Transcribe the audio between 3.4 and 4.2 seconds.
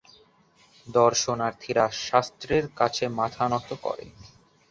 নত করে।